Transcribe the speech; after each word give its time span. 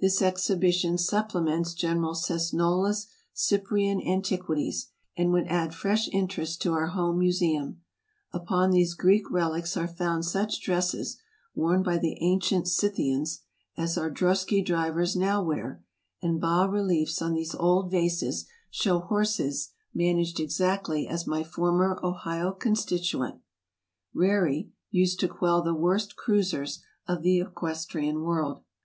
This 0.00 0.20
exhibition 0.20 0.98
supplements 0.98 1.72
General 1.72 2.14
Cesnola's 2.16 3.06
Cyprian 3.32 4.00
an 4.00 4.22
tiquities, 4.22 4.86
and 5.16 5.30
would 5.30 5.46
add 5.46 5.72
fresh 5.72 6.08
interest 6.08 6.60
to 6.62 6.72
our 6.72 6.88
home 6.88 7.20
museum. 7.20 7.80
Upon 8.32 8.72
these 8.72 8.94
Greek 8.94 9.30
relics 9.30 9.76
are 9.76 9.86
found 9.86 10.24
such 10.24 10.60
dresses, 10.62 11.20
worn 11.54 11.84
by 11.84 11.96
the 11.98 12.18
ancient 12.20 12.66
Scythians, 12.66 13.42
as 13.76 13.96
our 13.96 14.10
drosky 14.10 14.64
drivers 14.66 15.14
now 15.14 15.44
wear, 15.44 15.80
and 16.20 16.40
bas 16.40 16.68
reliefs 16.68 17.22
on 17.22 17.34
these 17.34 17.54
old 17.54 17.88
vases 17.88 18.46
show 18.72 18.98
horses 18.98 19.70
managed 19.94 20.40
exactly 20.40 21.06
as 21.06 21.24
my 21.24 21.44
former 21.44 22.00
Ohio 22.02 22.50
constituent, 22.50 23.40
Rarey, 24.12 24.72
used 24.90 25.20
to 25.20 25.28
quell 25.28 25.62
the 25.62 25.72
worst" 25.72 26.16
Cruisers" 26.16 26.82
of 27.06 27.22
the 27.22 27.38
equestrian 27.38 28.22
world. 28.22 28.62